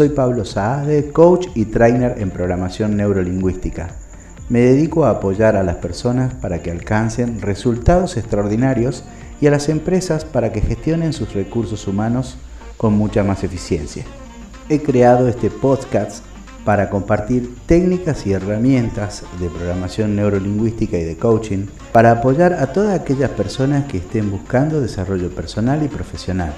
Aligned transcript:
Soy 0.00 0.08
Pablo 0.08 0.46
Saade, 0.46 1.12
coach 1.12 1.48
y 1.54 1.66
trainer 1.66 2.14
en 2.16 2.30
programación 2.30 2.96
neurolingüística. 2.96 3.90
Me 4.48 4.60
dedico 4.60 5.04
a 5.04 5.10
apoyar 5.10 5.56
a 5.56 5.62
las 5.62 5.76
personas 5.76 6.32
para 6.32 6.62
que 6.62 6.70
alcancen 6.70 7.42
resultados 7.42 8.16
extraordinarios 8.16 9.04
y 9.42 9.46
a 9.46 9.50
las 9.50 9.68
empresas 9.68 10.24
para 10.24 10.52
que 10.52 10.62
gestionen 10.62 11.12
sus 11.12 11.34
recursos 11.34 11.86
humanos 11.86 12.38
con 12.78 12.94
mucha 12.94 13.24
más 13.24 13.44
eficiencia. 13.44 14.06
He 14.70 14.80
creado 14.80 15.28
este 15.28 15.50
podcast 15.50 16.24
para 16.64 16.88
compartir 16.88 17.54
técnicas 17.66 18.26
y 18.26 18.32
herramientas 18.32 19.24
de 19.38 19.50
programación 19.50 20.16
neurolingüística 20.16 20.96
y 20.96 21.04
de 21.04 21.18
coaching 21.18 21.66
para 21.92 22.12
apoyar 22.12 22.54
a 22.54 22.72
todas 22.72 22.98
aquellas 22.98 23.32
personas 23.32 23.84
que 23.84 23.98
estén 23.98 24.30
buscando 24.30 24.80
desarrollo 24.80 25.28
personal 25.28 25.82
y 25.82 25.88
profesional. 25.88 26.54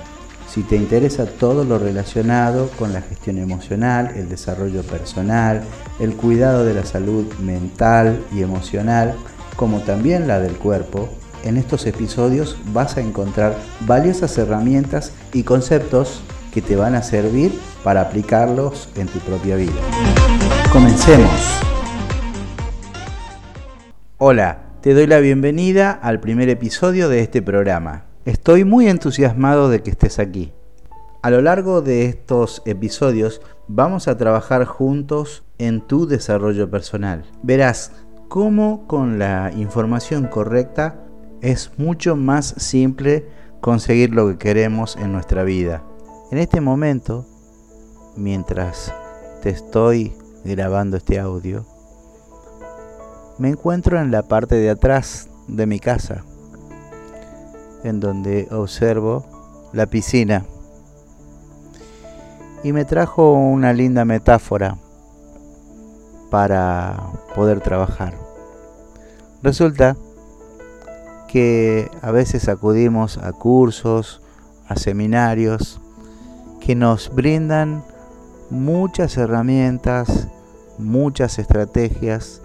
Si 0.52 0.62
te 0.62 0.76
interesa 0.76 1.24
todo 1.24 1.64
lo 1.64 1.78
relacionado 1.78 2.68
con 2.78 2.92
la 2.92 3.00
gestión 3.00 3.38
emocional, 3.38 4.12
el 4.16 4.28
desarrollo 4.28 4.82
personal, 4.82 5.62
el 5.98 6.14
cuidado 6.14 6.66
de 6.66 6.74
la 6.74 6.84
salud 6.84 7.24
mental 7.36 8.22
y 8.30 8.42
emocional, 8.42 9.14
como 9.56 9.80
también 9.80 10.28
la 10.28 10.40
del 10.40 10.52
cuerpo, 10.56 11.08
en 11.42 11.56
estos 11.56 11.86
episodios 11.86 12.58
vas 12.74 12.98
a 12.98 13.00
encontrar 13.00 13.56
valiosas 13.86 14.36
herramientas 14.36 15.14
y 15.32 15.42
conceptos 15.44 16.20
que 16.52 16.60
te 16.60 16.76
van 16.76 16.96
a 16.96 17.02
servir 17.02 17.58
para 17.82 18.02
aplicarlos 18.02 18.90
en 18.96 19.06
tu 19.06 19.20
propia 19.20 19.56
vida. 19.56 19.80
Comencemos. 20.70 21.62
Hola, 24.18 24.64
te 24.82 24.92
doy 24.92 25.06
la 25.06 25.20
bienvenida 25.20 25.92
al 25.92 26.20
primer 26.20 26.50
episodio 26.50 27.08
de 27.08 27.20
este 27.20 27.40
programa. 27.40 28.11
Estoy 28.24 28.64
muy 28.64 28.86
entusiasmado 28.86 29.68
de 29.68 29.82
que 29.82 29.90
estés 29.90 30.20
aquí. 30.20 30.52
A 31.22 31.30
lo 31.30 31.40
largo 31.40 31.82
de 31.82 32.04
estos 32.04 32.62
episodios 32.66 33.40
vamos 33.66 34.06
a 34.06 34.16
trabajar 34.16 34.64
juntos 34.64 35.42
en 35.58 35.80
tu 35.80 36.06
desarrollo 36.06 36.70
personal. 36.70 37.24
Verás 37.42 37.90
cómo 38.28 38.86
con 38.86 39.18
la 39.18 39.50
información 39.56 40.28
correcta 40.28 41.04
es 41.40 41.72
mucho 41.78 42.14
más 42.14 42.54
simple 42.58 43.26
conseguir 43.60 44.14
lo 44.14 44.28
que 44.28 44.38
queremos 44.38 44.96
en 44.96 45.10
nuestra 45.10 45.42
vida. 45.42 45.82
En 46.30 46.38
este 46.38 46.60
momento, 46.60 47.26
mientras 48.16 48.94
te 49.42 49.50
estoy 49.50 50.12
grabando 50.44 50.96
este 50.96 51.18
audio, 51.18 51.66
me 53.38 53.48
encuentro 53.48 54.00
en 54.00 54.12
la 54.12 54.22
parte 54.28 54.54
de 54.54 54.70
atrás 54.70 55.28
de 55.48 55.66
mi 55.66 55.80
casa, 55.80 56.24
en 57.84 58.00
donde 58.00 58.48
observo 58.50 59.24
la 59.72 59.86
piscina. 59.86 60.44
Y 62.62 62.72
me 62.72 62.84
trajo 62.84 63.32
una 63.32 63.72
linda 63.72 64.04
metáfora 64.04 64.76
para 66.30 66.96
poder 67.34 67.60
trabajar. 67.60 68.14
Resulta 69.42 69.96
que 71.28 71.90
a 72.02 72.10
veces 72.10 72.48
acudimos 72.48 73.18
a 73.18 73.32
cursos, 73.32 74.20
a 74.68 74.76
seminarios, 74.76 75.80
que 76.60 76.74
nos 76.74 77.12
brindan 77.12 77.82
muchas 78.50 79.16
herramientas, 79.16 80.28
muchas 80.78 81.38
estrategias 81.38 82.42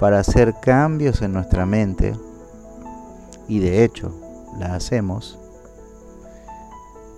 para 0.00 0.20
hacer 0.20 0.54
cambios 0.60 1.20
en 1.22 1.32
nuestra 1.32 1.66
mente 1.66 2.14
y 3.48 3.58
de 3.58 3.84
hecho 3.84 4.21
la 4.58 4.74
hacemos, 4.74 5.38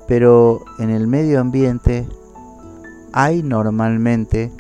pero 0.07 0.65
en 0.79 0.91
el 0.91 1.07
medio 1.07 1.41
ambiente 1.41 2.07
hay 3.13 3.43
normalmente 3.43 4.53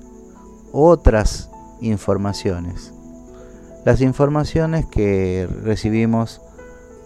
otras 0.72 1.50
informaciones. 1.80 2.92
Las 3.84 4.00
informaciones 4.00 4.86
que 4.86 5.48
recibimos 5.62 6.40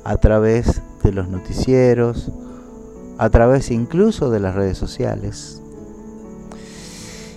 a 0.04 0.16
través 0.16 0.80
de 1.02 1.12
los 1.12 1.28
noticieros, 1.28 2.30
a 3.18 3.30
través 3.30 3.70
incluso 3.70 4.30
de 4.30 4.40
las 4.40 4.54
redes 4.54 4.78
sociales. 4.78 5.60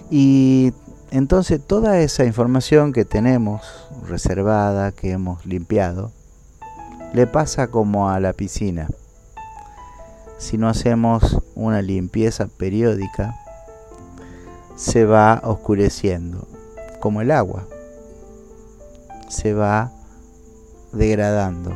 Y 0.10 0.74
entonces 1.10 1.60
toda 1.66 2.00
esa 2.00 2.26
información 2.26 2.94
que 2.94 3.04
tenemos 3.04 3.62
reservada, 4.08 4.92
que 4.92 5.12
hemos 5.12 5.46
limpiado, 5.46 6.12
le 7.14 7.28
pasa 7.28 7.68
como 7.68 8.10
a 8.10 8.20
la 8.20 8.34
piscina. 8.34 8.88
Si 10.38 10.58
no 10.58 10.70
hacemos 10.70 11.40
una 11.56 11.82
limpieza 11.82 12.48
periódica, 12.48 13.36
se 14.76 15.06
va 15.06 15.42
oscureciendo, 15.44 16.48
como 17.00 17.22
el 17.22 17.32
agua. 17.32 17.68
Se 19.28 19.54
va 19.54 19.92
degradando. 20.94 21.72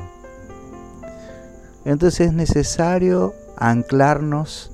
Entonces 1.84 2.28
es 2.28 2.34
necesario 2.34 3.36
anclarnos 3.58 4.72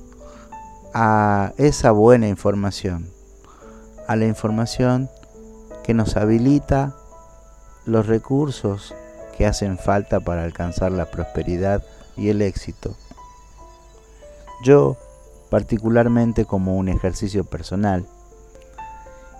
a 0.94 1.52
esa 1.58 1.90
buena 1.90 2.28
información, 2.28 3.10
a 4.08 4.16
la 4.16 4.26
información 4.26 5.10
que 5.82 5.92
nos 5.92 6.16
habilita 6.16 6.96
los 7.84 8.06
recursos 8.06 8.94
que 9.36 9.46
hacen 9.46 9.78
falta 9.78 10.20
para 10.20 10.44
alcanzar 10.44 10.92
la 10.92 11.10
prosperidad 11.10 11.82
y 12.16 12.28
el 12.28 12.42
éxito. 12.42 12.94
Yo, 14.64 14.96
particularmente 15.50 16.44
como 16.44 16.76
un 16.76 16.88
ejercicio 16.88 17.44
personal, 17.44 18.06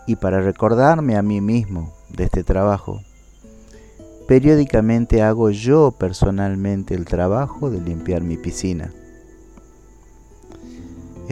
y 0.06 0.16
para 0.16 0.40
recordarme 0.40 1.16
a 1.16 1.22
mí 1.22 1.40
mismo 1.40 1.92
de 2.08 2.24
este 2.24 2.42
trabajo, 2.42 3.00
periódicamente 4.26 5.22
hago 5.22 5.50
yo 5.50 5.92
personalmente 5.92 6.94
el 6.94 7.04
trabajo 7.04 7.70
de 7.70 7.80
limpiar 7.80 8.22
mi 8.22 8.36
piscina 8.36 8.92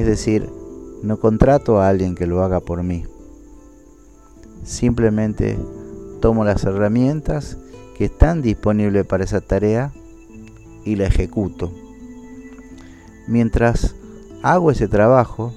es 0.01 0.07
decir, 0.07 0.49
no 1.03 1.19
contrato 1.19 1.81
a 1.81 1.89
alguien 1.89 2.15
que 2.15 2.27
lo 2.27 2.43
haga 2.43 2.61
por 2.61 2.83
mí. 2.83 3.05
Simplemente 4.65 5.59
tomo 6.21 6.45
las 6.45 6.65
herramientas 6.65 7.59
que 8.01 8.07
están 8.07 8.41
disponibles 8.41 9.05
para 9.05 9.25
esa 9.25 9.43
tarea 9.43 9.93
y 10.87 10.97
la 10.97 11.05
ejecuto. 11.05 11.71
Mientras 13.27 13.95
hago 14.43 14.71
ese 14.71 14.89
trabajo, 14.89 15.53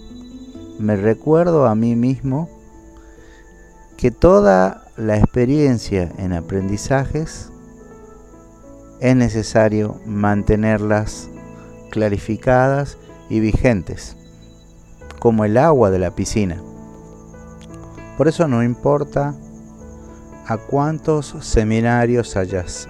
me 0.78 0.98
recuerdo 0.98 1.68
a 1.68 1.76
mí 1.76 1.96
mismo 1.96 2.50
que 3.96 4.12
toda 4.12 4.92
la 4.98 5.18
experiencia 5.18 6.12
en 6.18 6.34
aprendizajes 6.34 7.50
es 9.00 9.16
necesario 9.16 10.02
mantenerlas 10.06 11.30
clarificadas 11.92 12.98
y 13.30 13.40
vigentes 13.40 14.18
como 15.20 15.46
el 15.46 15.58
agua 15.58 15.92
de 15.92 16.00
la 16.00 16.12
piscina. 16.12 16.62
Por 18.18 18.28
eso 18.28 18.50
no 18.50 18.64
importa 18.64 19.34
a 20.46 20.58
cuántos 20.58 21.36
seminarios 21.42 22.36
hayas 22.36 22.88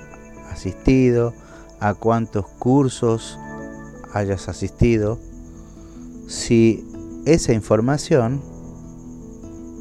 asistido, 0.51 1.33
a 1.79 1.93
cuántos 1.93 2.47
cursos 2.47 3.39
hayas 4.13 4.47
asistido, 4.49 5.19
si 6.27 6.87
esa 7.25 7.53
información 7.53 8.41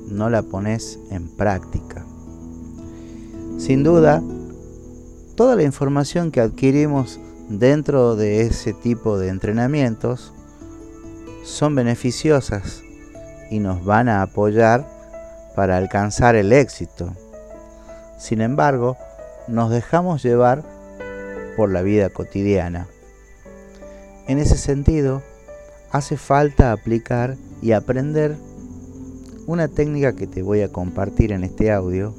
no 0.08 0.28
la 0.28 0.42
pones 0.42 0.98
en 1.10 1.28
práctica. 1.28 2.04
Sin 3.58 3.82
duda, 3.84 4.22
toda 5.36 5.56
la 5.56 5.62
información 5.62 6.30
que 6.30 6.40
adquirimos 6.40 7.20
dentro 7.48 8.16
de 8.16 8.42
ese 8.42 8.72
tipo 8.72 9.18
de 9.18 9.28
entrenamientos 9.28 10.32
son 11.44 11.74
beneficiosas 11.74 12.82
y 13.50 13.58
nos 13.58 13.84
van 13.84 14.08
a 14.08 14.22
apoyar 14.22 14.88
para 15.54 15.76
alcanzar 15.76 16.34
el 16.36 16.52
éxito. 16.52 17.12
Sin 18.22 18.40
embargo, 18.40 18.96
nos 19.48 19.68
dejamos 19.68 20.22
llevar 20.22 20.62
por 21.56 21.72
la 21.72 21.82
vida 21.82 22.08
cotidiana. 22.08 22.86
En 24.28 24.38
ese 24.38 24.56
sentido, 24.56 25.22
hace 25.90 26.16
falta 26.16 26.70
aplicar 26.70 27.36
y 27.62 27.72
aprender 27.72 28.36
una 29.48 29.66
técnica 29.66 30.12
que 30.12 30.28
te 30.28 30.40
voy 30.40 30.60
a 30.60 30.70
compartir 30.70 31.32
en 31.32 31.42
este 31.42 31.72
audio 31.72 32.14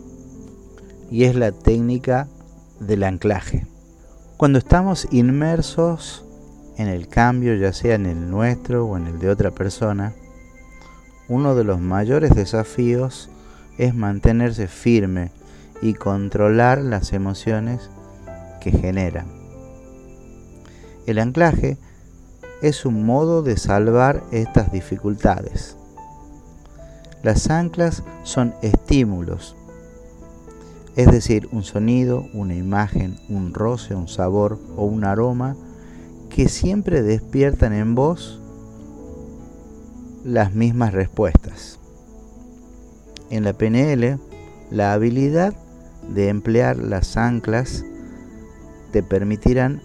y 1.10 1.24
es 1.24 1.36
la 1.36 1.54
técnica 1.54 2.28
del 2.82 3.04
anclaje. 3.04 3.66
Cuando 4.36 4.60
estamos 4.60 5.08
inmersos 5.10 6.26
en 6.76 6.90
el 6.90 7.08
cambio, 7.08 7.56
ya 7.56 7.72
sea 7.72 7.96
en 7.96 8.08
el 8.08 8.30
nuestro 8.30 8.88
o 8.88 8.98
en 8.98 9.08
el 9.08 9.20
de 9.20 9.30
otra 9.30 9.52
persona, 9.52 10.14
uno 11.30 11.56
de 11.56 11.64
los 11.64 11.80
mayores 11.80 12.36
desafíos 12.36 13.30
es 13.78 13.96
mantenerse 13.96 14.68
firme 14.68 15.32
y 15.82 15.94
controlar 15.94 16.82
las 16.82 17.14
emociones 17.14 17.90
que 18.62 18.72
generan. 18.72 19.28
El 21.06 21.20
anclaje 21.20 21.78
es 22.62 22.86
un 22.86 23.06
modo 23.06 23.44
de 23.44 23.58
salvar 23.58 24.24
estas 24.32 24.72
dificultades. 24.72 25.78
Las 27.22 27.50
anclas 27.50 28.04
son 28.24 28.54
estímulos, 28.62 29.56
es 30.96 31.12
decir, 31.12 31.50
un 31.52 31.64
sonido, 31.64 32.28
una 32.34 32.56
imagen, 32.56 33.18
un 33.28 33.54
roce, 33.54 33.96
un 33.96 34.08
sabor 34.08 34.60
o 34.78 34.86
un 34.86 35.04
aroma 35.04 35.56
que 36.30 36.48
siempre 36.48 37.02
despiertan 37.02 37.74
en 37.74 37.96
vos 37.96 38.40
las 40.24 40.54
mismas 40.54 40.94
respuestas. 40.94 41.80
En 43.30 43.44
la 43.44 43.54
PNL, 43.54 44.20
la 44.70 44.94
habilidad 44.94 45.54
de 46.10 46.30
emplear 46.30 46.78
las 46.78 47.18
anclas 47.18 47.84
te 48.92 49.04
permitirán 49.04 49.82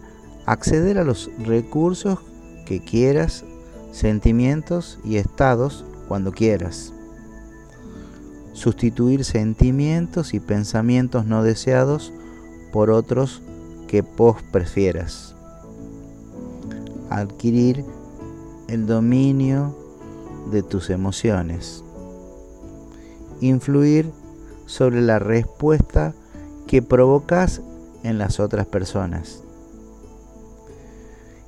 acceder 0.46 0.98
a 0.98 1.04
los 1.04 1.30
recursos 1.38 2.18
que 2.66 2.80
quieras, 2.80 3.44
sentimientos 3.92 4.98
y 5.04 5.16
estados 5.16 5.84
cuando 6.08 6.32
quieras 6.32 6.92
sustituir 8.58 9.24
sentimientos 9.24 10.34
y 10.34 10.40
pensamientos 10.40 11.26
no 11.26 11.44
deseados 11.44 12.12
por 12.72 12.90
otros 12.90 13.40
que 13.86 14.02
vos 14.02 14.42
prefieras. 14.50 15.36
Adquirir 17.08 17.84
el 18.66 18.86
dominio 18.86 19.76
de 20.50 20.62
tus 20.62 20.90
emociones. 20.90 21.84
Influir 23.40 24.10
sobre 24.68 25.00
la 25.00 25.18
respuesta 25.18 26.14
que 26.66 26.82
provocas 26.82 27.62
en 28.04 28.18
las 28.18 28.38
otras 28.38 28.66
personas. 28.66 29.42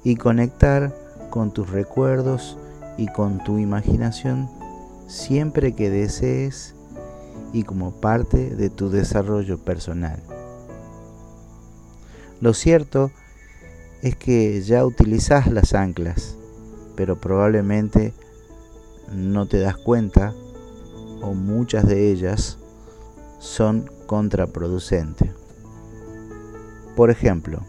Y 0.02 0.16
conectar 0.16 0.96
con 1.28 1.52
tus 1.52 1.68
recuerdos 1.68 2.56
y 2.96 3.06
con 3.08 3.44
tu 3.44 3.58
imaginación 3.58 4.48
siempre 5.06 5.74
que 5.74 5.90
desees 5.90 6.74
y 7.52 7.64
como 7.64 7.92
parte 8.00 8.56
de 8.56 8.70
tu 8.70 8.88
desarrollo 8.88 9.58
personal. 9.58 10.22
Lo 12.40 12.54
cierto 12.54 13.10
es 14.02 14.16
que 14.16 14.62
ya 14.62 14.86
utilizas 14.86 15.46
las 15.48 15.74
anclas, 15.74 16.36
pero 16.96 17.20
probablemente 17.20 18.14
no 19.14 19.46
te 19.46 19.58
das 19.60 19.76
cuenta 19.76 20.32
o 21.20 21.34
muchas 21.34 21.86
de 21.86 22.10
ellas 22.10 22.59
son 23.40 23.90
contraproducentes. 24.06 25.32
Por 26.94 27.10
ejemplo, 27.10 27.64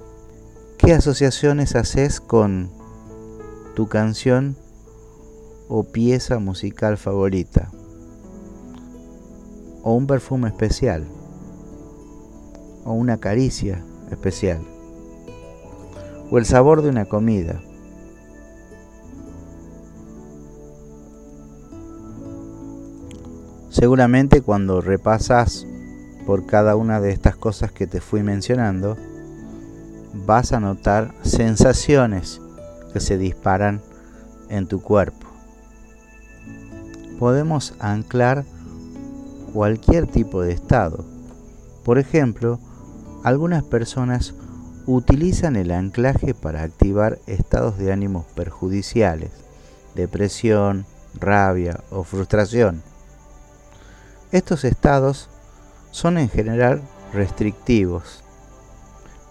¿qué 0.77 0.93
asociaciones 0.93 1.75
haces 1.75 2.21
con 2.21 2.69
tu 3.75 3.87
canción 3.87 4.55
o 5.67 5.83
pieza 5.83 6.37
musical 6.37 6.97
favorita? 6.97 7.71
o 9.83 9.93
un 9.93 10.07
perfume 10.07 10.47
especial 10.47 11.07
o 12.85 12.93
una 12.93 13.17
caricia 13.17 13.83
especial 14.11 14.61
o 16.29 16.37
el 16.37 16.45
sabor 16.45 16.81
de 16.81 16.89
una 16.89 17.05
comida. 17.05 17.61
Seguramente 23.81 24.41
cuando 24.41 24.79
repasas 24.79 25.65
por 26.27 26.45
cada 26.45 26.75
una 26.75 27.01
de 27.01 27.09
estas 27.09 27.35
cosas 27.35 27.71
que 27.71 27.87
te 27.87 27.99
fui 27.99 28.21
mencionando, 28.21 28.95
vas 30.13 30.53
a 30.53 30.59
notar 30.59 31.15
sensaciones 31.23 32.39
que 32.93 32.99
se 32.99 33.17
disparan 33.17 33.81
en 34.49 34.67
tu 34.67 34.83
cuerpo. 34.83 35.25
Podemos 37.17 37.73
anclar 37.79 38.45
cualquier 39.51 40.05
tipo 40.05 40.43
de 40.43 40.51
estado. 40.53 41.03
Por 41.83 41.97
ejemplo, 41.97 42.59
algunas 43.23 43.63
personas 43.63 44.35
utilizan 44.85 45.55
el 45.55 45.71
anclaje 45.71 46.35
para 46.35 46.61
activar 46.61 47.17
estados 47.25 47.79
de 47.79 47.91
ánimos 47.91 48.27
perjudiciales, 48.35 49.31
depresión, 49.95 50.85
rabia 51.19 51.79
o 51.89 52.03
frustración. 52.03 52.90
Estos 54.31 54.63
estados 54.63 55.29
son 55.91 56.17
en 56.17 56.29
general 56.29 56.81
restrictivos 57.13 58.23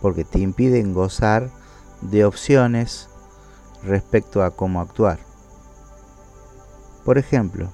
porque 0.01 0.25
te 0.25 0.39
impiden 0.39 0.95
gozar 0.95 1.51
de 2.01 2.25
opciones 2.25 3.09
respecto 3.83 4.43
a 4.43 4.51
cómo 4.51 4.81
actuar. 4.81 5.19
Por 7.05 7.19
ejemplo, 7.19 7.71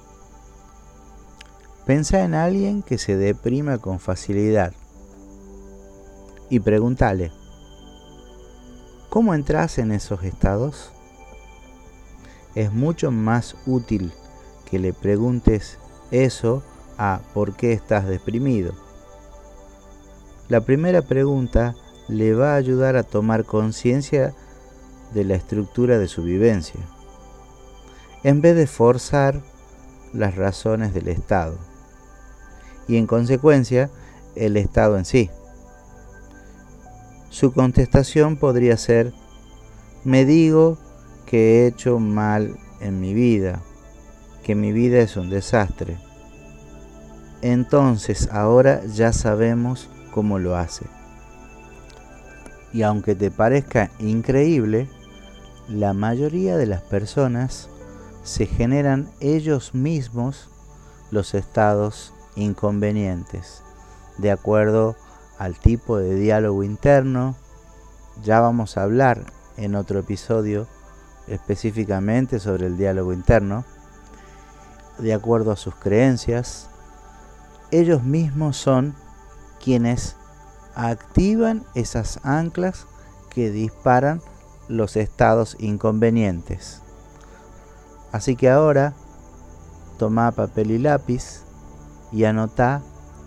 Pensa 1.87 2.25
en 2.25 2.35
alguien 2.35 2.83
que 2.83 2.97
se 2.97 3.15
deprima 3.15 3.77
con 3.77 4.01
facilidad 4.01 4.73
y 6.49 6.59
pregúntale, 6.59 7.31
¿cómo 9.07 9.33
entras 9.33 9.77
en 9.77 9.93
esos 9.93 10.21
estados? 10.25 10.91
Es 12.55 12.73
mucho 12.73 13.09
más 13.09 13.55
útil 13.65 14.11
que 14.69 14.79
le 14.79 14.91
preguntes 14.91 15.79
eso 16.11 16.61
a 16.97 17.21
¿por 17.33 17.55
qué 17.55 17.73
estás 17.73 18.07
deprimido? 18.07 18.73
La 20.49 20.61
primera 20.61 21.01
pregunta 21.01 21.75
le 22.07 22.33
va 22.33 22.53
a 22.53 22.57
ayudar 22.57 22.95
a 22.95 23.03
tomar 23.03 23.43
conciencia 23.43 24.33
de 25.13 25.23
la 25.23 25.35
estructura 25.35 25.97
de 25.97 26.07
su 26.07 26.23
vivencia, 26.23 26.79
en 28.23 28.41
vez 28.41 28.55
de 28.55 28.67
forzar 28.67 29.41
las 30.13 30.35
razones 30.35 30.93
del 30.93 31.09
estado 31.09 31.57
y 32.87 32.97
en 32.97 33.07
consecuencia 33.07 33.89
el 34.35 34.57
Estado 34.57 34.97
en 34.97 35.05
sí. 35.05 35.29
Su 37.29 37.51
contestación 37.51 38.37
podría 38.37 38.77
ser, 38.77 39.13
me 40.03 40.25
digo 40.25 40.77
que 41.25 41.63
he 41.63 41.67
hecho 41.67 41.99
mal 41.99 42.57
en 42.79 43.01
mi 43.01 43.13
vida, 43.13 43.61
que 44.43 44.55
mi 44.55 44.71
vida 44.71 44.99
es 44.99 45.17
un 45.17 45.29
desastre. 45.29 45.97
Entonces 47.41 48.29
ahora 48.31 48.83
ya 48.85 49.13
sabemos 49.13 49.89
cómo 50.11 50.39
lo 50.39 50.55
hace. 50.55 50.85
Y 52.73 52.81
aunque 52.81 53.15
te 53.15 53.31
parezca 53.31 53.91
increíble, 53.99 54.89
la 55.67 55.93
mayoría 55.93 56.57
de 56.57 56.65
las 56.65 56.81
personas 56.81 57.69
se 58.23 58.45
generan 58.45 59.09
ellos 59.19 59.73
mismos 59.73 60.49
los 61.11 61.33
estados 61.33 62.13
inconvenientes, 62.35 63.63
de 64.17 64.31
acuerdo 64.31 64.95
al 65.37 65.57
tipo 65.59 65.97
de 65.97 66.15
diálogo 66.15 66.63
interno. 66.63 67.35
Ya 68.23 68.39
vamos 68.39 68.77
a 68.77 68.83
hablar 68.83 69.25
en 69.57 69.75
otro 69.75 69.99
episodio 69.99 70.67
específicamente 71.27 72.39
sobre 72.39 72.67
el 72.67 72.77
diálogo 72.77 73.13
interno, 73.13 73.65
de 74.97 75.13
acuerdo 75.13 75.51
a 75.51 75.55
sus 75.55 75.75
creencias. 75.75 76.69
Ellos 77.71 78.03
mismos 78.03 78.55
son 78.55 78.95
quienes 79.61 80.15
activan 80.73 81.65
esas 81.75 82.19
anclas 82.23 82.87
que 83.29 83.51
disparan 83.51 84.21
los 84.69 84.95
estados 84.95 85.57
inconvenientes. 85.59 86.81
Así 88.11 88.35
que 88.35 88.49
ahora 88.49 88.93
toma 89.97 90.31
papel 90.31 90.71
y 90.71 90.77
lápiz 90.77 91.43
y 92.11 92.23
anota 92.23 92.81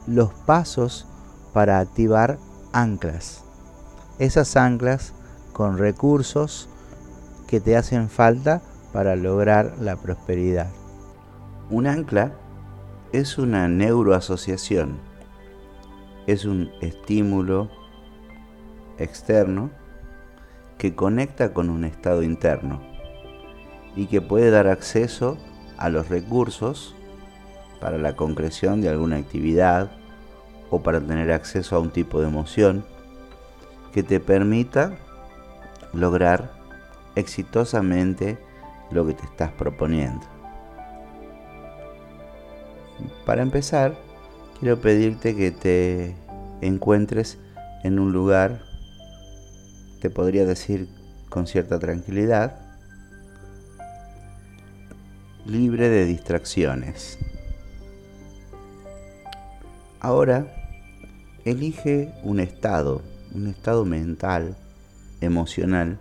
los 0.06 0.32
pasos 0.32 1.06
para 1.52 1.78
activar 1.78 2.38
anclas. 2.72 3.42
Esas 4.18 4.56
anclas 4.56 5.12
con 5.52 5.76
recursos 5.76 6.68
que 7.46 7.60
te 7.60 7.76
hacen 7.76 8.08
falta 8.08 8.62
para 8.92 9.16
lograr 9.16 9.74
la 9.80 9.96
prosperidad. 9.96 10.68
Un 11.68 11.86
ancla 11.86 12.32
es 13.12 13.38
una 13.38 13.66
neuroasociación. 13.66 14.98
Es 16.26 16.44
un 16.44 16.70
estímulo 16.80 17.68
externo 18.98 19.70
que 20.78 20.94
conecta 20.94 21.52
con 21.52 21.70
un 21.70 21.84
estado 21.84 22.22
interno 22.22 22.80
y 23.96 24.06
que 24.06 24.20
puede 24.20 24.50
dar 24.50 24.68
acceso 24.68 25.38
a 25.76 25.88
los 25.88 26.08
recursos 26.08 26.94
para 27.80 27.98
la 27.98 28.14
concreción 28.14 28.80
de 28.80 28.90
alguna 28.90 29.16
actividad 29.16 29.90
o 30.70 30.82
para 30.82 31.00
tener 31.00 31.32
acceso 31.32 31.74
a 31.74 31.80
un 31.80 31.90
tipo 31.90 32.20
de 32.20 32.28
emoción 32.28 32.84
que 33.92 34.04
te 34.04 34.20
permita 34.20 34.96
lograr 35.92 36.52
exitosamente 37.16 38.38
lo 38.92 39.04
que 39.04 39.14
te 39.14 39.24
estás 39.24 39.50
proponiendo. 39.50 40.39
Para 43.26 43.42
empezar, 43.42 43.96
quiero 44.58 44.80
pedirte 44.80 45.36
que 45.36 45.50
te 45.50 46.16
encuentres 46.60 47.38
en 47.82 47.98
un 47.98 48.12
lugar, 48.12 48.62
te 50.00 50.10
podría 50.10 50.44
decir 50.44 50.88
con 51.28 51.46
cierta 51.46 51.78
tranquilidad, 51.78 52.60
libre 55.46 55.88
de 55.88 56.04
distracciones. 56.04 57.18
Ahora, 60.00 60.46
elige 61.44 62.12
un 62.22 62.40
estado, 62.40 63.02
un 63.34 63.46
estado 63.48 63.84
mental, 63.84 64.56
emocional, 65.20 65.98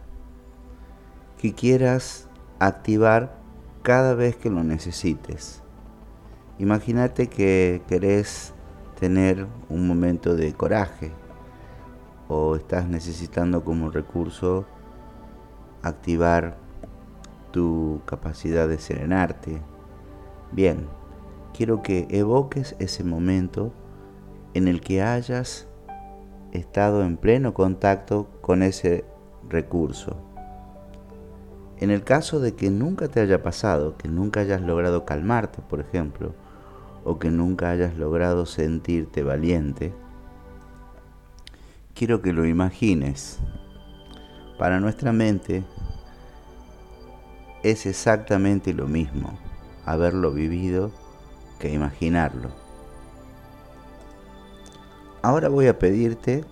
que 1.38 1.54
quieras 1.54 2.28
activar 2.60 3.38
cada 3.84 4.14
vez 4.14 4.36
que 4.36 4.50
lo 4.50 4.64
necesites. 4.64 5.62
Imagínate 6.60 7.28
que 7.28 7.82
querés 7.88 8.54
tener 9.00 9.48
un 9.70 9.88
momento 9.88 10.36
de 10.36 10.52
coraje 10.52 11.14
o 12.28 12.58
estás 12.58 12.86
necesitando 12.90 13.64
como 13.64 13.90
recurso 13.90 14.66
activar 15.82 16.58
tu 17.52 18.02
capacidad 18.06 18.68
de 18.68 18.78
serenarte. 18.78 19.62
Bien, 20.52 20.88
quiero 21.54 21.82
que 21.82 22.08
evoques 22.10 22.76
ese 22.80 23.06
momento 23.06 23.72
en 24.54 24.68
el 24.68 24.82
que 24.82 25.02
hayas 25.02 25.66
estado 26.52 27.04
en 27.04 27.16
pleno 27.16 27.54
contacto 27.54 28.28
con 28.42 28.64
ese 28.64 29.06
recurso. 29.48 30.18
En 31.78 31.90
el 31.90 32.04
caso 32.04 32.42
de 32.42 32.56
que 32.56 32.70
nunca 32.70 33.08
te 33.08 33.22
haya 33.22 33.42
pasado, 33.42 33.96
que 33.96 34.10
nunca 34.10 34.42
hayas 34.42 34.62
logrado 34.62 35.06
calmarte, 35.06 35.62
por 35.62 35.80
ejemplo, 35.80 36.34
o 37.10 37.18
que 37.18 37.32
nunca 37.32 37.72
hayas 37.72 37.98
logrado 37.98 38.46
sentirte 38.46 39.24
valiente, 39.24 39.92
quiero 41.96 42.22
que 42.22 42.34
lo 42.34 42.46
imagines. 42.46 43.40
Para 44.60 44.80
nuestra 44.80 45.12
mente 45.12 45.64
es 47.64 47.88
exactamente 47.88 48.76
lo 48.76 48.88
mismo 48.88 49.40
haberlo 49.86 50.32
vivido 50.32 50.92
que 51.58 51.74
imaginarlo. 51.74 52.52
Ahora 55.24 55.50
voy 55.50 55.66
a 55.66 55.80
pedirte 55.80 56.46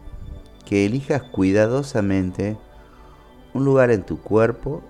que 0.65 0.87
elijas 0.87 1.21
cuidadosamente 1.21 2.57
un 3.53 3.63
lugar 3.63 3.91
en 3.91 4.03
tu 4.03 4.19
cuerpo 4.19 4.81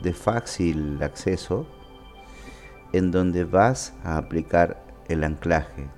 de 0.00 0.12
fácil 0.12 1.02
acceso 1.02 1.66
en 2.96 3.10
donde 3.10 3.44
vas 3.44 3.94
a 4.04 4.16
aplicar 4.16 4.82
el 5.08 5.24
anclaje, 5.24 5.88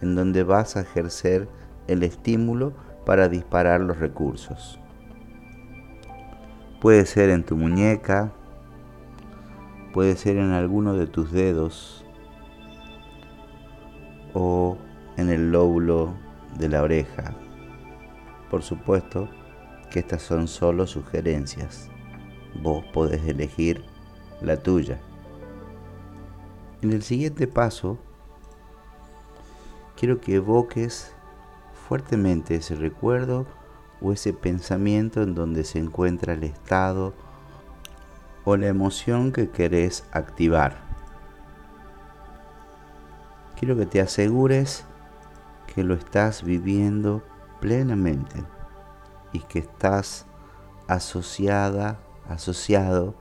en 0.00 0.14
donde 0.14 0.42
vas 0.42 0.76
a 0.76 0.82
ejercer 0.82 1.48
el 1.88 2.02
estímulo 2.02 2.72
para 3.06 3.28
disparar 3.28 3.80
los 3.80 3.98
recursos. 3.98 4.78
Puede 6.80 7.06
ser 7.06 7.30
en 7.30 7.44
tu 7.44 7.56
muñeca, 7.56 8.32
puede 9.92 10.16
ser 10.16 10.36
en 10.36 10.52
alguno 10.52 10.94
de 10.94 11.06
tus 11.06 11.32
dedos 11.32 12.04
o 14.34 14.76
en 15.16 15.30
el 15.30 15.52
lóbulo 15.52 16.14
de 16.58 16.68
la 16.68 16.82
oreja. 16.82 17.34
Por 18.50 18.62
supuesto 18.62 19.28
que 19.90 20.00
estas 20.00 20.22
son 20.22 20.48
solo 20.48 20.86
sugerencias. 20.86 21.88
Vos 22.62 22.84
podés 22.92 23.24
elegir 23.26 23.82
la 24.40 24.56
tuya. 24.56 24.98
En 26.82 26.90
el 26.92 27.04
siguiente 27.04 27.46
paso, 27.46 27.96
quiero 29.96 30.20
que 30.20 30.34
evoques 30.34 31.12
fuertemente 31.86 32.56
ese 32.56 32.74
recuerdo 32.74 33.46
o 34.00 34.10
ese 34.12 34.32
pensamiento 34.32 35.22
en 35.22 35.36
donde 35.36 35.62
se 35.62 35.78
encuentra 35.78 36.32
el 36.32 36.42
estado 36.42 37.14
o 38.44 38.56
la 38.56 38.66
emoción 38.66 39.30
que 39.30 39.48
querés 39.50 40.04
activar. 40.10 40.82
Quiero 43.56 43.76
que 43.76 43.86
te 43.86 44.00
asegures 44.00 44.84
que 45.72 45.84
lo 45.84 45.94
estás 45.94 46.42
viviendo 46.42 47.22
plenamente 47.60 48.42
y 49.32 49.38
que 49.38 49.60
estás 49.60 50.26
asociada, 50.88 52.00
asociado 52.28 53.14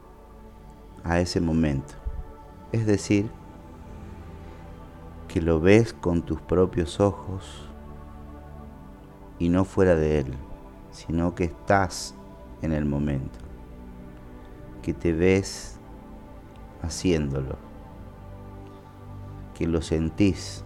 a 1.03 1.19
ese 1.19 1.39
momento. 1.39 1.93
Es 2.71 2.87
decir, 2.87 3.29
que 5.31 5.41
lo 5.41 5.61
ves 5.61 5.93
con 5.93 6.23
tus 6.23 6.41
propios 6.41 6.99
ojos 6.99 7.69
y 9.39 9.47
no 9.47 9.63
fuera 9.63 9.95
de 9.95 10.19
él, 10.19 10.33
sino 10.91 11.35
que 11.35 11.45
estás 11.45 12.15
en 12.61 12.73
el 12.73 12.83
momento, 12.83 13.39
que 14.81 14.93
te 14.93 15.13
ves 15.13 15.79
haciéndolo, 16.81 17.55
que 19.55 19.67
lo 19.67 19.81
sentís 19.81 20.65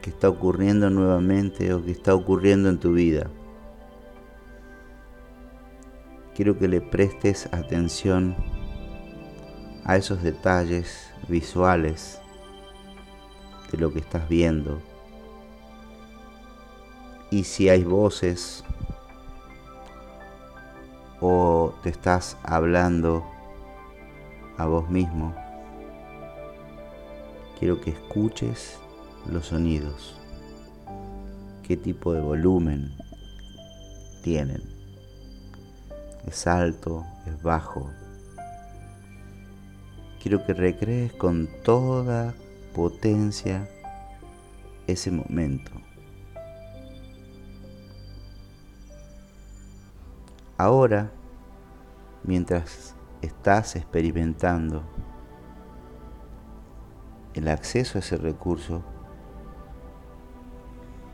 que 0.00 0.10
está 0.10 0.28
ocurriendo 0.28 0.90
nuevamente 0.90 1.72
o 1.72 1.82
que 1.82 1.92
está 1.92 2.14
ocurriendo 2.14 2.68
en 2.68 2.78
tu 2.78 2.92
vida. 2.92 3.30
Quiero 6.34 6.58
que 6.58 6.68
le 6.68 6.80
prestes 6.80 7.48
atención 7.52 8.36
a 9.84 9.96
esos 9.96 10.22
detalles 10.22 11.11
visuales 11.32 12.20
de 13.72 13.78
lo 13.78 13.90
que 13.90 14.00
estás 14.00 14.28
viendo. 14.28 14.80
Y 17.30 17.44
si 17.44 17.70
hay 17.70 17.82
voces 17.82 18.62
o 21.20 21.72
te 21.82 21.88
estás 21.88 22.36
hablando 22.42 23.24
a 24.58 24.66
vos 24.66 24.90
mismo, 24.90 25.34
quiero 27.58 27.80
que 27.80 27.90
escuches 27.90 28.78
los 29.26 29.46
sonidos, 29.46 30.14
qué 31.62 31.78
tipo 31.78 32.12
de 32.12 32.20
volumen 32.20 32.94
tienen. 34.22 34.62
Es 36.26 36.46
alto, 36.46 37.06
es 37.26 37.42
bajo. 37.42 37.90
Quiero 40.22 40.44
que 40.46 40.54
recrees 40.54 41.12
con 41.14 41.48
toda 41.64 42.32
potencia 42.76 43.68
ese 44.86 45.10
momento. 45.10 45.72
Ahora, 50.56 51.10
mientras 52.22 52.94
estás 53.20 53.74
experimentando 53.74 54.84
el 57.34 57.48
acceso 57.48 57.98
a 57.98 58.00
ese 58.00 58.16
recurso, 58.16 58.80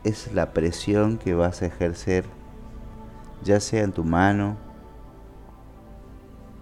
es 0.03 0.31
la 0.35 0.53
presión 0.53 1.17
que 1.17 1.33
vas 1.33 1.63
a 1.63 1.65
ejercer, 1.65 2.25
ya 3.43 3.59
sea 3.59 3.81
en 3.81 3.91
tu 3.91 4.03
mano 4.03 4.55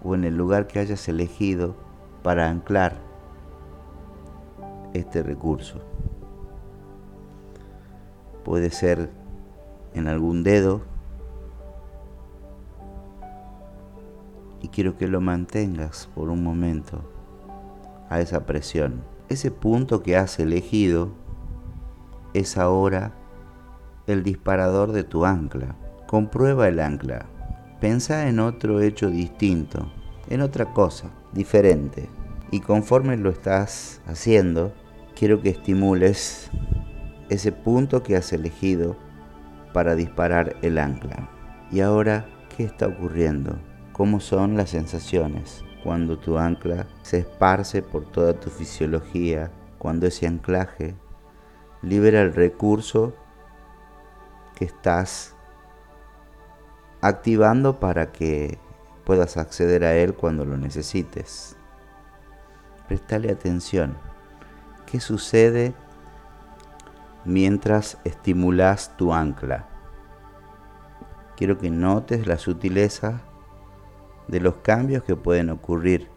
o 0.02 0.14
en 0.14 0.24
el 0.24 0.34
lugar 0.34 0.66
que 0.66 0.78
hayas 0.78 1.06
elegido 1.10 1.87
para 2.22 2.48
anclar 2.48 2.96
este 4.94 5.22
recurso. 5.22 5.80
Puede 8.44 8.70
ser 8.70 9.10
en 9.94 10.08
algún 10.08 10.42
dedo 10.42 10.82
y 14.60 14.68
quiero 14.68 14.96
que 14.96 15.08
lo 15.08 15.20
mantengas 15.20 16.08
por 16.14 16.30
un 16.30 16.42
momento 16.42 17.02
a 18.08 18.20
esa 18.20 18.46
presión. 18.46 19.02
Ese 19.28 19.50
punto 19.50 20.02
que 20.02 20.16
has 20.16 20.38
elegido 20.38 21.10
es 22.34 22.56
ahora 22.56 23.12
el 24.06 24.22
disparador 24.22 24.92
de 24.92 25.04
tu 25.04 25.24
ancla. 25.26 25.76
Comprueba 26.06 26.68
el 26.68 26.80
ancla. 26.80 27.26
Pensa 27.80 28.28
en 28.28 28.40
otro 28.40 28.80
hecho 28.80 29.10
distinto, 29.10 29.92
en 30.28 30.40
otra 30.40 30.72
cosa, 30.72 31.10
diferente. 31.32 32.08
Y 32.50 32.60
conforme 32.60 33.16
lo 33.16 33.30
estás 33.30 34.00
haciendo, 34.06 34.72
quiero 35.14 35.42
que 35.42 35.50
estimules 35.50 36.50
ese 37.28 37.52
punto 37.52 38.02
que 38.02 38.16
has 38.16 38.32
elegido 38.32 38.96
para 39.72 39.94
disparar 39.94 40.56
el 40.62 40.78
ancla. 40.78 41.28
Y 41.70 41.80
ahora, 41.80 42.26
¿qué 42.56 42.64
está 42.64 42.86
ocurriendo? 42.86 43.58
¿Cómo 43.92 44.20
son 44.20 44.56
las 44.56 44.70
sensaciones 44.70 45.64
cuando 45.82 46.18
tu 46.18 46.38
ancla 46.38 46.86
se 47.02 47.18
esparce 47.18 47.82
por 47.82 48.10
toda 48.10 48.38
tu 48.38 48.50
fisiología? 48.50 49.50
Cuando 49.78 50.06
ese 50.06 50.26
anclaje 50.26 50.94
libera 51.82 52.22
el 52.22 52.34
recurso 52.34 53.14
que 54.56 54.64
estás 54.64 55.34
activando 57.00 57.78
para 57.78 58.10
que 58.10 58.58
puedas 59.08 59.38
acceder 59.38 59.84
a 59.84 59.96
él 59.96 60.12
cuando 60.12 60.44
lo 60.44 60.58
necesites. 60.58 61.56
Prestale 62.88 63.32
atención. 63.32 63.96
¿Qué 64.84 65.00
sucede 65.00 65.72
mientras 67.24 67.96
estimulas 68.04 68.94
tu 68.98 69.14
ancla? 69.14 69.66
Quiero 71.38 71.56
que 71.56 71.70
notes 71.70 72.26
la 72.26 72.36
sutileza 72.36 73.22
de 74.26 74.40
los 74.40 74.56
cambios 74.56 75.04
que 75.04 75.16
pueden 75.16 75.48
ocurrir 75.48 76.10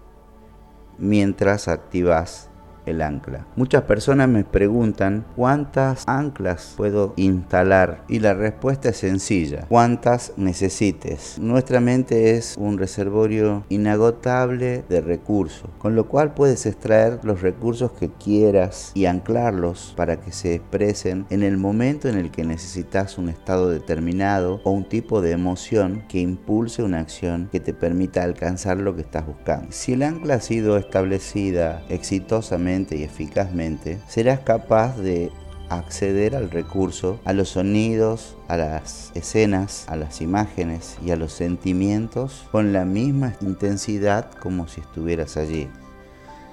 mientras 0.98 1.69
activas 1.69 2.50
el 2.85 3.01
ancla. 3.01 3.45
Muchas 3.55 3.83
personas 3.83 4.27
me 4.29 4.43
preguntan 4.43 5.25
cuántas 5.35 6.07
anclas 6.07 6.73
puedo 6.77 7.13
instalar 7.15 8.03
y 8.07 8.19
la 8.19 8.33
respuesta 8.33 8.89
es 8.89 8.97
sencilla, 8.97 9.65
cuántas 9.67 10.33
necesites. 10.38 11.38
Nuestra 11.39 11.79
mente 11.79 12.31
es 12.31 12.55
un 12.57 12.77
reservorio 12.77 13.63
inagotable 13.69 14.83
de 14.89 15.01
recursos, 15.01 15.69
con 15.77 15.95
lo 15.95 16.07
cual 16.07 16.33
puedes 16.33 16.65
extraer 16.65 17.19
los 17.23 17.41
recursos 17.41 17.91
que 17.91 18.09
quieras 18.09 18.91
y 18.93 19.05
anclarlos 19.05 19.93
para 19.95 20.19
que 20.19 20.31
se 20.31 20.55
expresen 20.55 21.25
en 21.29 21.43
el 21.43 21.57
momento 21.57 22.09
en 22.09 22.17
el 22.17 22.31
que 22.31 22.43
necesitas 22.43 23.17
un 23.17 23.29
estado 23.29 23.69
determinado 23.69 24.61
o 24.63 24.71
un 24.71 24.88
tipo 24.88 25.21
de 25.21 25.31
emoción 25.31 26.03
que 26.07 26.19
impulse 26.19 26.83
una 26.83 27.00
acción 27.00 27.50
que 27.51 27.59
te 27.59 27.73
permita 27.73 28.23
alcanzar 28.23 28.77
lo 28.77 28.95
que 28.95 29.01
estás 29.01 29.25
buscando. 29.25 29.67
Si 29.71 29.93
el 29.93 30.03
ancla 30.03 30.35
ha 30.35 30.41
sido 30.41 30.77
establecida 30.77 31.83
exitosamente, 31.89 32.70
y 32.71 33.03
eficazmente, 33.03 33.99
serás 34.07 34.39
capaz 34.39 34.97
de 34.97 35.29
acceder 35.69 36.35
al 36.35 36.49
recurso, 36.49 37.19
a 37.25 37.33
los 37.33 37.49
sonidos, 37.49 38.37
a 38.47 38.57
las 38.57 39.11
escenas, 39.13 39.85
a 39.87 39.95
las 39.97 40.21
imágenes 40.21 40.97
y 41.05 41.11
a 41.11 41.17
los 41.17 41.33
sentimientos 41.33 42.45
con 42.51 42.71
la 42.71 42.85
misma 42.85 43.35
intensidad 43.41 44.31
como 44.31 44.67
si 44.67 44.81
estuvieras 44.81 45.37
allí. 45.37 45.67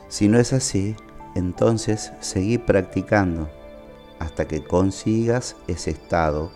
Si 0.09 0.29
no 0.29 0.39
es 0.39 0.53
así, 0.53 0.97
entonces 1.35 2.13
seguí 2.21 2.59
practicando 2.59 3.49
hasta 4.19 4.49
que 4.49 4.65
consigas 4.65 5.55
ese 5.69 5.91
estado 5.91 6.51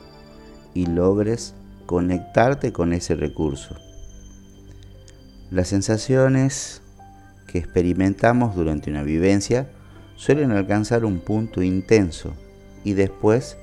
y 0.74 0.86
logres 0.86 1.54
conectarte 1.86 2.72
con 2.72 2.92
ese 2.92 3.14
recurso. 3.14 3.76
Las 5.50 5.68
sensaciones 5.68 6.81
que 7.52 7.58
experimentamos 7.58 8.56
durante 8.56 8.90
una 8.90 9.02
vivencia 9.02 9.68
suelen 10.16 10.52
alcanzar 10.52 11.04
un 11.04 11.20
punto 11.20 11.62
intenso 11.62 12.32
y 12.82 12.94
después 12.94 13.58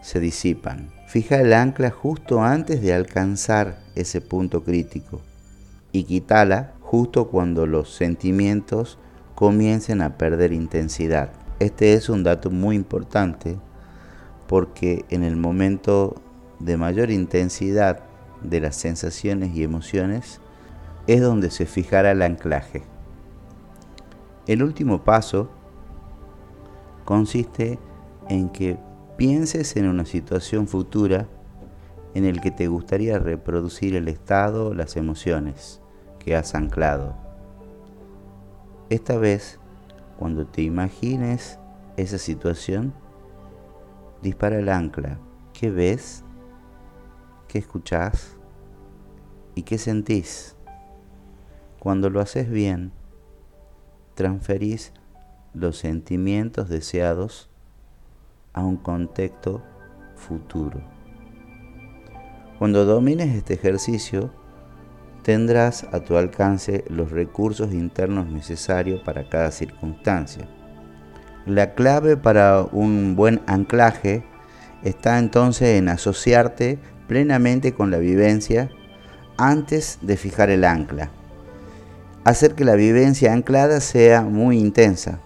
se 0.00 0.18
disipan. 0.18 0.88
Fija 1.08 1.40
el 1.40 1.52
ancla 1.52 1.90
justo 1.90 2.42
antes 2.42 2.80
de 2.80 2.94
alcanzar 2.94 3.80
ese 3.94 4.22
punto 4.22 4.64
crítico 4.64 5.20
y 5.92 6.04
quítala 6.04 6.72
justo 6.80 7.28
cuando 7.28 7.66
los 7.66 7.94
sentimientos 7.94 8.98
comiencen 9.34 10.00
a 10.00 10.16
perder 10.16 10.54
intensidad. 10.54 11.30
Este 11.58 11.92
es 11.92 12.08
un 12.08 12.22
dato 12.22 12.50
muy 12.50 12.76
importante 12.76 13.58
porque 14.46 15.04
en 15.10 15.22
el 15.22 15.36
momento 15.36 16.22
de 16.60 16.78
mayor 16.78 17.10
intensidad 17.10 18.00
de 18.42 18.60
las 18.60 18.76
sensaciones 18.76 19.54
y 19.54 19.62
emociones 19.62 20.40
es 21.06 21.20
donde 21.20 21.50
se 21.50 21.66
fijará 21.66 22.12
el 22.12 22.22
anclaje. 22.22 22.93
El 24.46 24.62
último 24.62 25.04
paso 25.04 25.48
consiste 27.04 27.78
en 28.28 28.50
que 28.50 28.78
pienses 29.16 29.76
en 29.76 29.88
una 29.88 30.04
situación 30.04 30.68
futura 30.68 31.28
en 32.14 32.24
el 32.24 32.40
que 32.40 32.50
te 32.50 32.68
gustaría 32.68 33.18
reproducir 33.18 33.96
el 33.96 34.08
estado 34.08 34.74
las 34.74 34.96
emociones 34.96 35.80
que 36.18 36.36
has 36.36 36.54
anclado. 36.54 37.14
Esta 38.90 39.16
vez, 39.16 39.58
cuando 40.18 40.46
te 40.46 40.62
imagines 40.62 41.58
esa 41.96 42.18
situación, 42.18 42.92
dispara 44.22 44.58
el 44.58 44.68
ancla. 44.68 45.18
¿Qué 45.52 45.70
ves? 45.70 46.22
¿Qué 47.48 47.58
escuchás? 47.58 48.36
¿Y 49.54 49.62
qué 49.62 49.78
sentís? 49.78 50.56
Cuando 51.78 52.10
lo 52.10 52.20
haces 52.20 52.50
bien, 52.50 52.92
transferís 54.14 54.92
los 55.52 55.78
sentimientos 55.78 56.68
deseados 56.68 57.48
a 58.52 58.64
un 58.64 58.76
contexto 58.76 59.62
futuro. 60.16 60.80
Cuando 62.58 62.84
domines 62.84 63.34
este 63.34 63.54
ejercicio, 63.54 64.30
tendrás 65.22 65.84
a 65.92 66.00
tu 66.00 66.16
alcance 66.16 66.84
los 66.88 67.10
recursos 67.10 67.72
internos 67.72 68.26
necesarios 68.26 69.00
para 69.02 69.28
cada 69.28 69.50
circunstancia. 69.50 70.48
La 71.46 71.74
clave 71.74 72.16
para 72.16 72.62
un 72.62 73.16
buen 73.16 73.42
anclaje 73.46 74.24
está 74.82 75.18
entonces 75.18 75.78
en 75.78 75.88
asociarte 75.88 76.78
plenamente 77.08 77.74
con 77.74 77.90
la 77.90 77.98
vivencia 77.98 78.70
antes 79.36 79.98
de 80.00 80.16
fijar 80.16 80.50
el 80.50 80.64
ancla 80.64 81.10
hacer 82.24 82.54
que 82.54 82.64
la 82.64 82.74
vivencia 82.74 83.32
anclada 83.32 83.80
sea 83.80 84.22
muy 84.22 84.58
intensa. 84.58 85.20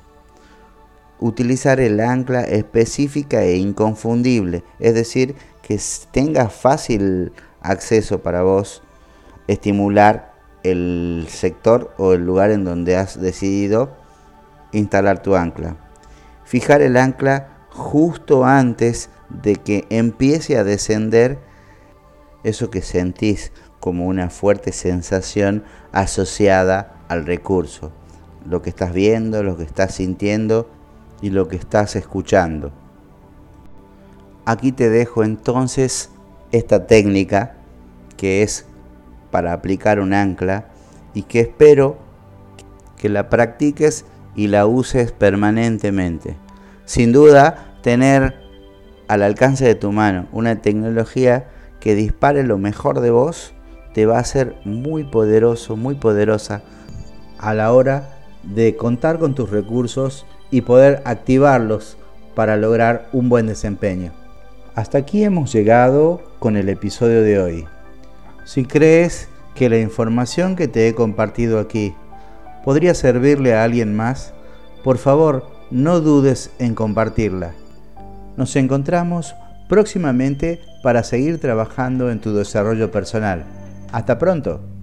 Utilizar 1.21 1.81
el 1.81 2.01
ancla 2.01 2.43
específica 2.43 3.43
e 3.43 3.57
inconfundible, 3.57 4.63
es 4.79 4.95
decir, 4.95 5.35
que 5.63 5.81
tenga 6.11 6.49
fácil 6.49 7.33
acceso 7.61 8.21
para 8.23 8.43
vos, 8.43 8.83
estimular 9.47 10.35
el 10.63 11.27
sector 11.29 11.95
o 11.99 12.13
el 12.13 12.25
lugar 12.25 12.51
en 12.51 12.65
donde 12.65 12.97
has 12.97 13.21
decidido 13.21 13.97
instalar 14.73 15.23
tu 15.23 15.35
ancla. 15.35 15.77
Fijar 16.45 16.83
el 16.83 16.97
ancla 16.97 17.67
justo 17.71 18.45
antes 18.45 19.11
de 19.29 19.57
que 19.57 19.87
empiece 19.91 20.57
a 20.57 20.65
descender 20.65 21.39
eso 22.45 22.71
que 22.71 22.83
sentís 22.83 23.53
como 23.89 24.07
una 24.07 24.29
fuerte 24.29 24.71
sensación 24.71 25.65
asociada 25.93 26.99
al 27.09 27.25
recurso, 27.25 27.91
lo 28.47 28.61
que 28.61 28.69
estás 28.69 28.93
viendo, 28.93 29.43
lo 29.43 29.57
que 29.57 29.63
estás 29.63 29.95
sintiendo 29.95 30.69
y 31.23 31.31
lo 31.31 31.49
que 31.49 31.57
estás 31.57 31.97
escuchando. 31.97 32.71
Aquí 34.45 34.73
te 34.73 34.91
dejo 34.91 35.25
entonces 35.25 36.11
esta 36.53 36.87
técnica 36.87 37.55
que 38.19 38.43
es 38.43 38.67
para 39.31 39.55
aplicar 39.55 40.01
un 40.01 40.13
ancla 40.13 40.67
y 41.15 41.23
que 41.23 41.41
espero 41.41 41.97
que 42.99 43.09
la 43.09 43.31
practiques 43.31 44.05
y 44.37 44.49
la 44.49 44.67
uses 44.67 45.13
permanentemente. 45.13 46.37
Sin 46.85 47.11
duda, 47.11 47.79
tener 47.83 48.35
al 49.09 49.23
alcance 49.23 49.65
de 49.65 49.77
tu 49.77 49.93
mano 49.93 50.27
una 50.31 50.61
tecnología 50.61 51.49
que 51.81 51.95
dispare 51.95 52.43
lo 52.43 52.59
mejor 52.59 53.01
de 53.01 53.13
vos 53.13 53.55
te 53.99 54.07
va 54.07 54.21
a 54.21 54.25
ser 54.25 54.55
muy 54.65 55.03
poderoso, 55.03 55.75
muy 55.75 55.97
poderosa 55.97 56.63
a 57.37 57.53
la 57.53 57.73
hora 57.73 58.11
de 58.45 58.77
contar 58.77 59.19
con 59.19 59.35
tus 59.35 59.51
recursos 59.51 60.25
y 60.53 60.61
poder 60.61 61.03
activarlos 61.05 61.97
para 62.37 62.57
lograr 62.57 63.09
un 63.13 63.29
buen 63.29 63.49
desempeño. 63.49 64.13
Hasta 64.77 64.99
aquí 64.99 65.25
hemos 65.25 65.53
llegado 65.53 66.23
con 66.39 66.57
el 66.57 66.69
episodio 66.69 67.23
de 67.23 67.41
hoy. 67.41 67.65
Si 68.45 68.65
crees 68.65 69.29
que 69.57 69.69
la 69.69 69.81
información 69.81 70.55
que 70.55 70.69
te 70.69 70.87
he 70.87 70.95
compartido 70.95 71.59
aquí 71.59 71.93
podría 72.65 72.95
servirle 72.95 73.55
a 73.55 73.65
alguien 73.65 73.97
más, 73.97 74.33
por 74.85 74.99
favor 74.99 75.45
no 75.73 75.99
dudes 75.99 76.53
en 76.61 76.77
compartirla. 76.77 77.51
Nos 78.37 78.55
encontramos 78.55 79.35
próximamente 79.69 80.61
para 80.85 81.03
seguir 81.03 81.41
trabajando 81.41 82.13
en 82.13 82.21
tu 82.21 82.33
desarrollo 82.33 82.93
personal. 82.93 83.45
Hasta 83.93 84.19
pronto. 84.19 84.78